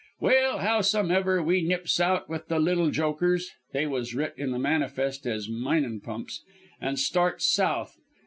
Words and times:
"Well, 0.19 0.57
how 0.57 0.81
some 0.81 1.11
ever, 1.11 1.43
we 1.43 1.61
nips 1.61 1.99
out 1.99 2.27
with 2.27 2.47
the 2.47 2.57
little 2.59 2.89
Jokers 2.89 3.51
(they 3.71 3.85
was 3.85 4.15
writ 4.15 4.33
in 4.35 4.49
the 4.49 4.57
manifest 4.57 5.27
as 5.27 5.47
minin' 5.47 5.99
pumps) 6.01 6.41
an' 6.81 6.95
starts 6.97 7.45
south. 7.45 7.97